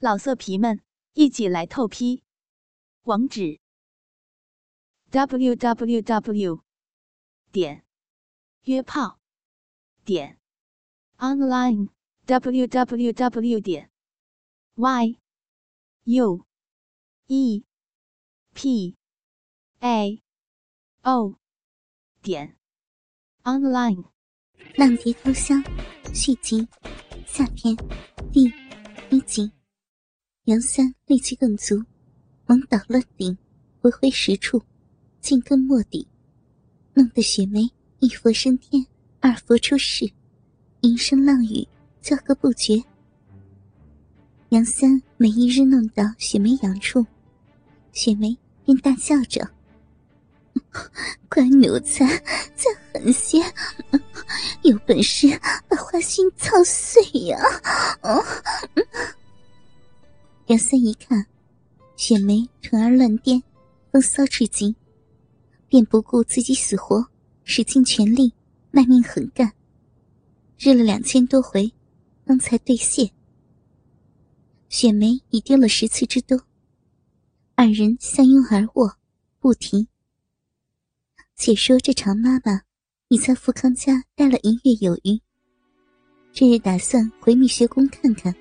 [0.00, 0.80] 老色皮们，
[1.14, 2.22] 一起来透批！
[3.02, 3.58] 网址
[5.10, 6.62] ：w w w
[7.50, 7.84] 点
[8.62, 9.18] 约炮
[10.04, 10.38] 点
[11.16, 11.88] online
[12.26, 13.90] w w w 点
[14.76, 15.18] y
[16.04, 16.46] u
[17.26, 17.64] e
[18.54, 18.96] p
[19.80, 20.22] a
[21.02, 21.40] o
[22.22, 22.56] 点
[23.42, 24.04] online。
[24.76, 25.60] 浪蝶偷香
[26.14, 26.68] 续集
[27.26, 27.76] 下篇
[28.30, 28.52] 第
[29.10, 29.57] 一集。
[30.48, 31.84] 杨三力气更足，
[32.46, 33.36] 猛倒乱顶，
[33.82, 34.62] 回回十处，
[35.20, 36.08] 尽根末底，
[36.94, 38.86] 弄得雪梅一佛升天，
[39.20, 40.10] 二佛出世，
[40.80, 41.68] 银声浪语，
[42.00, 42.82] 叫个不绝。
[44.48, 47.04] 杨三每一日弄到雪梅痒处，
[47.92, 48.34] 雪梅
[48.64, 49.46] 便大笑着
[51.28, 52.06] ：“乖奴才，
[52.56, 53.38] 再狠些，
[54.62, 55.28] 有本事
[55.68, 57.38] 把花心操碎呀！”
[60.48, 61.26] 杨三一看，
[61.94, 63.42] 雪梅臀儿乱颠，
[63.92, 64.74] 风骚至极，
[65.68, 67.06] 便不顾自己死活，
[67.44, 68.32] 使尽全力，
[68.70, 69.52] 卖命狠干。
[70.56, 71.70] 日了两千多回，
[72.24, 73.10] 方才兑现。
[74.70, 76.40] 雪梅已丢了十次之多，
[77.54, 78.96] 二人相拥而卧，
[79.38, 79.86] 不停。
[81.36, 82.62] 且说这常妈妈
[83.08, 85.20] 已在富康家待了一月有余，
[86.32, 88.34] 这日打算回蜜学宫看看。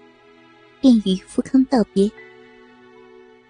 [0.82, 2.10] 便与富康道别。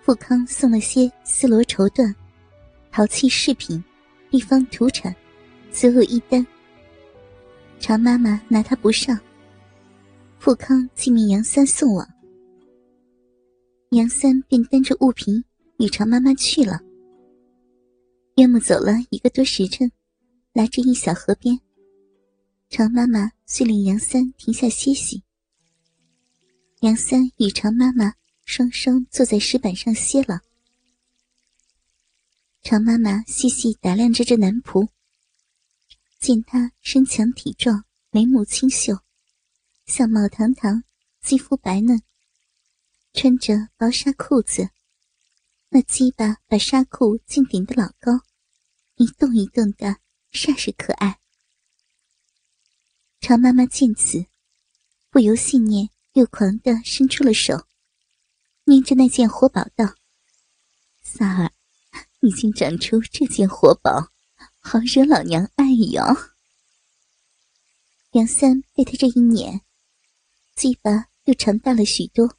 [0.01, 2.13] 富康送了些丝罗绸缎、
[2.91, 3.83] 陶器饰品、
[4.29, 5.13] 地方土产，
[5.71, 6.45] 所有一单。
[7.79, 9.19] 常妈妈拿他不上，
[10.39, 12.07] 富康即命杨三送往。
[13.91, 15.43] 杨三便担着物品
[15.77, 16.79] 与常妈妈去了。
[18.35, 19.91] 约莫走了一个多时辰，
[20.53, 21.59] 来至一小河边，
[22.69, 25.23] 常妈妈遂令杨三停下歇息。
[26.81, 28.13] 杨三与常妈妈
[28.45, 30.41] 双双坐在石板上歇了。
[32.61, 34.87] 常妈妈细细打量着这男仆，
[36.19, 38.99] 见他身强体壮，眉目清秀，
[39.87, 40.83] 相貌堂堂，
[41.19, 41.99] 肌肤白嫩，
[43.11, 44.69] 穿着薄纱裤子，
[45.69, 48.19] 那鸡巴把纱裤竟顶得老高，
[48.97, 49.97] 一动一动的，
[50.31, 51.19] 煞是可爱。
[53.19, 54.27] 常妈妈见此，
[55.09, 55.89] 不由信念。
[56.17, 57.67] 又狂的伸出了手，
[58.63, 59.93] 捏着那件活宝道
[61.03, 61.53] ：“三儿，
[62.21, 64.11] 你竟长出这件活宝，
[64.57, 66.03] 好惹老娘爱哟。”
[68.13, 69.61] 杨三被他这一撵，
[70.55, 72.35] 嘴巴又长大了许多，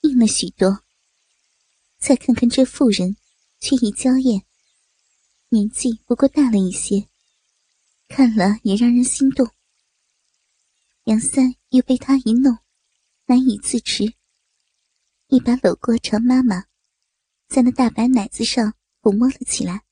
[0.00, 0.82] 硬了许多。
[1.98, 3.18] 再看看这妇人，
[3.60, 4.46] 却已娇艳，
[5.50, 7.06] 年纪不过大了一些，
[8.08, 9.50] 看了也让人心动。
[11.04, 12.56] 杨三又被他一弄。
[13.30, 14.14] 难以自持，
[15.26, 16.64] 一把搂过常妈妈，
[17.46, 18.72] 在那大白奶子上
[19.02, 19.84] 抚摸了起来，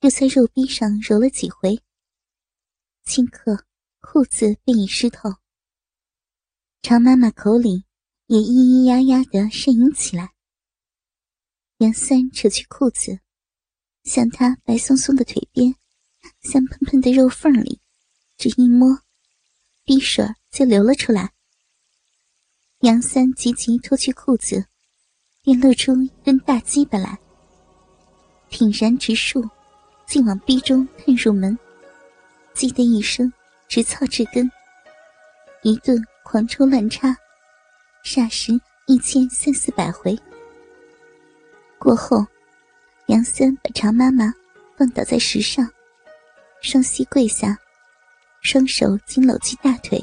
[0.00, 1.78] 又在肉壁上揉了几回。
[3.04, 3.66] 顷刻，
[4.00, 5.28] 裤子便已湿透。
[6.80, 7.84] 常妈妈口里
[8.28, 10.32] 也咿咿呀呀的呻吟起来。
[11.80, 13.20] 杨三扯去裤子，
[14.04, 15.74] 向他白松松的腿边、
[16.40, 17.82] 香喷喷的肉缝里，
[18.38, 19.02] 只一摸，
[19.84, 21.34] 鼻水就流了出来。
[22.82, 24.64] 杨三急急脱去裤子，
[25.42, 27.18] 便露出一根大鸡巴来，
[28.50, 29.44] 挺然直竖，
[30.06, 31.58] 竟往逼中探入门。
[32.54, 33.32] 叽的一声，
[33.66, 34.48] 直操至根，
[35.64, 37.16] 一顿狂抽乱插，
[38.04, 38.52] 霎时
[38.86, 40.16] 一千三四百回。
[41.80, 42.24] 过后，
[43.06, 44.32] 杨三把常妈妈
[44.76, 45.68] 放倒在石上，
[46.62, 47.58] 双膝跪下，
[48.40, 50.00] 双手紧搂起大腿，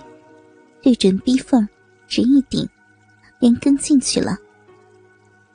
[0.81, 1.65] 对准逼缝。
[2.07, 2.67] 只一顶，
[3.39, 4.37] 连根进去了。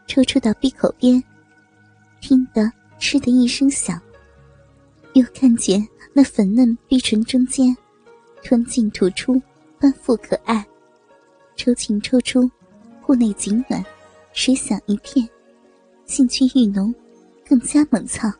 [0.06, 1.22] 抽出到闭口边，
[2.20, 4.00] 听得“嗤”的一声响，
[5.14, 7.76] 又看见那粉嫩碧唇中间，
[8.42, 9.40] 吞进吐出，
[9.78, 10.66] 丰富可爱。
[11.56, 12.50] 抽进抽出，
[13.00, 13.84] 户内紧暖，
[14.32, 15.28] 水响一片，
[16.06, 16.92] 兴趣愈浓，
[17.48, 18.32] 更加猛操。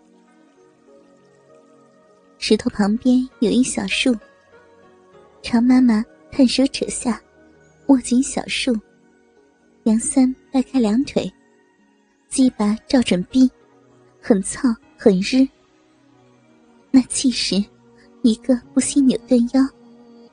[2.39, 4.17] 石头旁边有一小树，
[5.43, 7.21] 常妈妈探手扯下。
[7.91, 8.73] 握紧小树，
[9.83, 11.29] 杨三掰开两腿，
[12.29, 13.51] 鸡巴照准逼，
[14.23, 15.45] 很操很日。
[16.93, 17.57] 那气势，
[18.23, 19.69] 一个不惜扭断腰，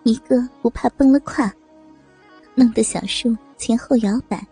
[0.04, 1.52] 一个不怕崩了胯，
[2.54, 4.48] 弄得小树前后摇摆，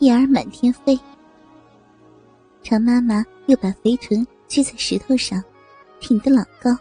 [0.00, 1.00] 叶儿满天飞。
[2.62, 5.42] 常妈妈又把肥臀撅在石头上，
[5.98, 6.76] 挺得老高，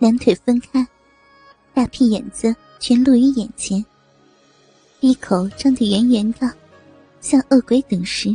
[0.00, 0.84] 两腿分开，
[1.72, 3.84] 大屁眼子全露于眼前。
[5.04, 6.50] 一口张得圆圆的，
[7.20, 8.34] 像恶鬼等时。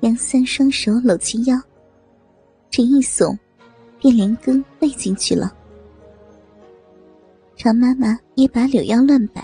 [0.00, 1.58] 杨三双手搂其腰，
[2.68, 3.34] 这一耸，
[3.98, 5.50] 便连根背进去了。
[7.56, 9.42] 常妈妈也把柳腰乱摆，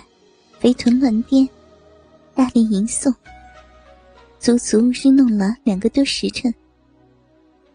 [0.59, 1.49] 肥臀乱颠，
[2.35, 3.11] 大力吟诵，
[4.37, 6.53] 足足日弄了两个多时辰。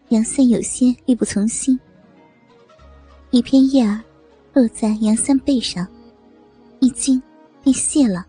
[0.07, 1.77] 杨三有些力不从心，
[3.31, 3.99] 一片叶儿
[4.53, 5.85] 落在杨三背上，
[6.79, 7.21] 一惊
[7.67, 8.25] 被卸了，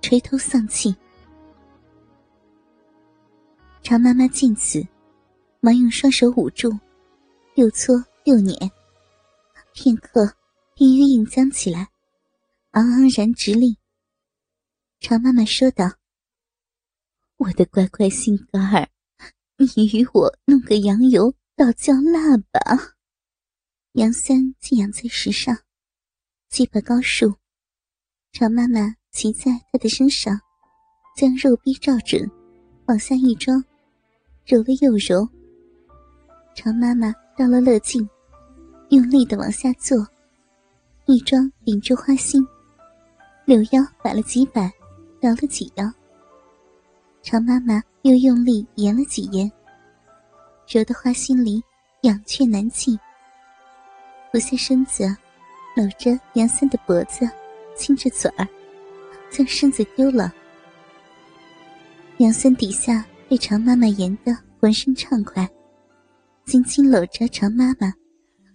[0.00, 0.94] 垂头丧气。
[3.82, 4.86] 常妈妈见此，
[5.58, 6.70] 忙用双手捂住，
[7.56, 8.56] 又搓又捻，
[9.72, 10.32] 片刻
[10.76, 11.88] 便又硬僵起来，
[12.70, 13.76] 昂昂然直立。
[15.00, 15.94] 常妈妈说道
[17.38, 18.88] ：“我的乖乖心肝儿。”
[19.58, 22.94] 你与我弄个羊油倒椒辣吧。
[23.94, 25.64] 杨三竟仰在石上，
[26.48, 27.34] 鸡巴高竖，
[28.38, 30.40] 常妈妈骑在他的身上，
[31.16, 32.22] 将肉臂照准，
[32.86, 33.60] 往下一装，
[34.46, 35.28] 揉了又揉。
[36.54, 38.08] 常妈妈到了乐境，
[38.90, 40.06] 用力的往下坐，
[41.06, 42.46] 一装顶住花心，
[43.44, 44.72] 柳腰摆了几摆，
[45.22, 45.92] 摇了几摇。
[47.24, 49.50] 常妈妈又用力延了几延，
[50.68, 51.60] 揉得花心里
[52.02, 52.96] 痒却难禁。
[54.30, 55.08] 俯下身子，
[55.74, 57.28] 搂着杨三的脖子，
[57.78, 58.46] 亲着嘴儿，
[59.30, 60.34] 将身子丢了。
[62.18, 65.48] 杨三底下被常妈妈延得浑身畅快，
[66.44, 67.90] 紧紧搂着常妈妈，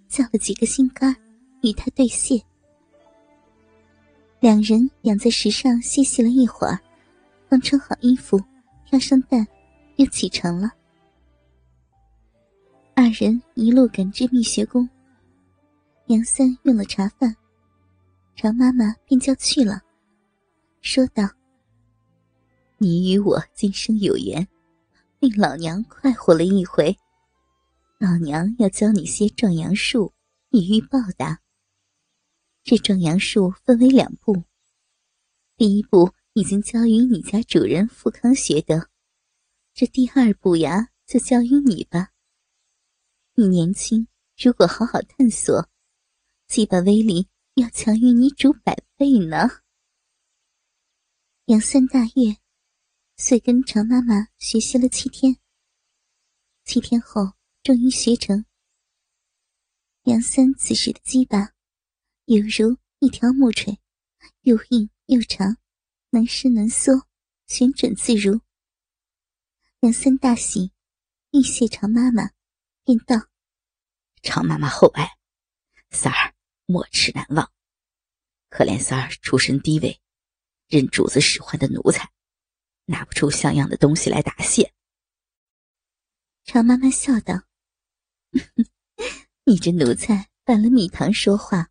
[0.08, 1.16] 叫了几个心肝
[1.62, 2.40] 与她对谢。
[4.42, 6.78] 两人仰在石上歇息了一会儿，
[7.50, 8.40] 刚穿好衣服。
[8.86, 9.48] 跳上蛋，
[9.96, 10.70] 又启程了。
[12.94, 14.88] 二人一路赶至蜜学宫。
[16.08, 17.36] 杨三用了茶饭，
[18.36, 19.82] 常妈妈便叫去了，
[20.82, 21.30] 说道
[22.78, 24.48] ：“你与我今生有缘，
[25.20, 26.98] 令老娘快活了一回，
[28.00, 30.14] 老娘要教你些壮阳术，
[30.50, 31.40] 以欲报答。
[32.64, 34.44] 这壮阳术分为两步，
[35.58, 38.90] 第一步。”已经交于你家主人富康学得，
[39.72, 42.10] 这第二步呀，就交于你吧。
[43.36, 45.70] 你年轻，如果好好探索，
[46.48, 49.48] 几把威力要强于你主百倍呢。
[51.46, 52.38] 杨三大悦，
[53.16, 55.38] 遂跟常妈妈学习了七天。
[56.64, 58.46] 七天后，终于学成。
[60.04, 61.54] 杨三此时的鸡巴，
[62.26, 63.80] 犹如一条木锤，
[64.42, 65.58] 又硬又长。
[66.10, 67.08] 能伸能缩，
[67.48, 68.40] 旋转自如。
[69.80, 70.72] 杨三大喜，
[71.32, 72.30] 欲谢常妈妈，
[72.84, 73.16] 便道
[74.22, 75.18] ：“常妈妈厚爱，
[75.90, 76.33] 三儿
[76.74, 77.52] 没齿难忘。
[78.50, 80.02] 可怜三儿出身低微，
[80.68, 82.12] 任主子使唤的奴才，
[82.86, 84.74] 拿不出像样的东西来答谢。”
[86.44, 87.44] 常妈妈笑道
[89.46, 91.70] ：“你这奴才搬了蜜糖说话，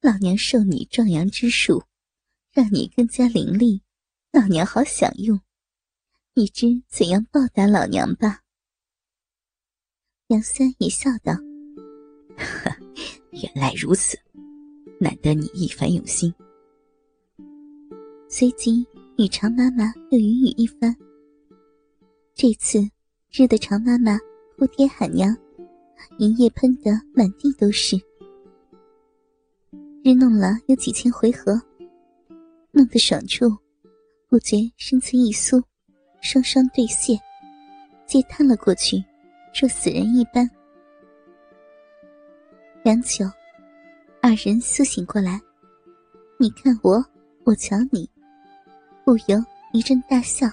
[0.00, 1.84] 老娘受你壮阳之术。”
[2.54, 3.82] 让你更加伶俐，
[4.30, 5.40] 老娘好享用。
[6.34, 8.42] 你知怎样报答老娘吧？
[10.28, 11.32] 杨三也笑道
[12.38, 12.76] ：“呵
[13.44, 14.18] 原来如此，
[14.98, 16.32] 难得你一番用心。”
[18.26, 18.86] 随即
[19.18, 20.96] 与常妈妈又云雨一番。
[22.34, 22.78] 这次
[23.30, 24.18] 日的常妈妈
[24.56, 25.36] 哭爹喊娘，
[26.18, 27.96] 银液喷得满地都是。
[30.02, 31.60] 日弄了有几千回合。
[32.72, 33.46] 弄得爽处，
[34.28, 35.62] 不觉身子一酥，
[36.20, 37.16] 双双对谢，
[38.06, 39.04] 皆瘫了过去，
[39.54, 40.50] 若死人一般。
[42.84, 43.24] 良久，
[44.20, 45.40] 二人苏醒过来，
[46.38, 47.02] 你看我，
[47.44, 48.06] 我瞧你，
[49.06, 50.46] 不由一阵大笑。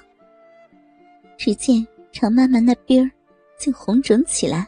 [1.38, 3.12] 只见常妈妈那边儿
[3.60, 4.66] 竟红肿起来，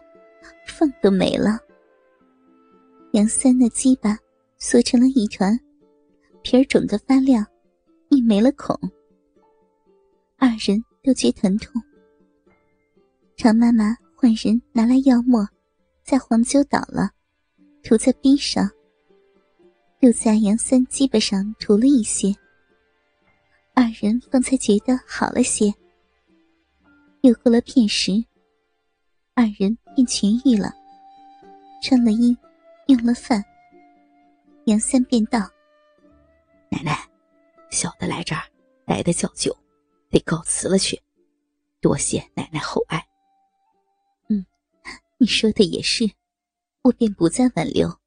[0.68, 1.58] 缝都没了。
[3.14, 4.18] 杨三那鸡巴
[4.58, 5.58] 缩成了一团。
[6.42, 7.46] 皮儿肿得发亮，
[8.10, 8.78] 亦没了孔。
[10.36, 11.82] 二人都觉疼痛。
[13.38, 15.48] 常妈妈唤人拿来药末，
[16.04, 17.10] 在黄酒倒了，
[17.84, 18.70] 涂在逼上，
[20.00, 22.34] 又在杨三鸡巴上涂了一些。
[23.76, 25.74] 二人方才觉得好了些。
[27.22, 28.12] 又过了片时，
[29.34, 30.74] 二人便痊愈了，
[31.82, 32.36] 穿了衣，
[32.88, 33.44] 用了饭。
[34.66, 35.40] 杨三便道。
[36.70, 36.98] 奶奶，
[37.70, 38.44] 小的来这儿
[38.86, 39.56] 待的较久，
[40.10, 41.02] 得告辞了去。
[41.82, 43.06] 多谢奶奶厚爱。
[44.30, 44.46] 嗯，
[45.18, 46.10] 你说的也是，
[46.84, 48.00] 我便不再挽留。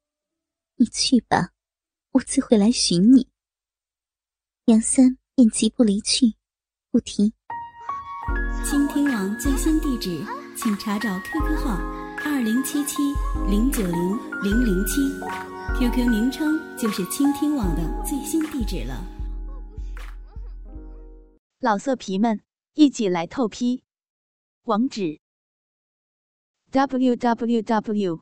[0.75, 1.51] 你去吧，
[2.11, 3.27] 我自会来寻你。
[4.65, 6.35] 杨三便疾步离去，
[6.91, 7.33] 不提。
[8.63, 10.23] 倾听网最新地址，
[10.55, 11.77] 请查找 QQ 号
[12.23, 12.97] 二零七七
[13.49, 13.99] 零九零
[14.43, 15.01] 零零七
[15.79, 19.03] ，QQ 名称就是倾听网的最新地址了。
[21.61, 22.43] 老色皮们，
[22.75, 23.83] 一起来透批！
[24.65, 25.19] 网址
[26.69, 28.21] ：w w w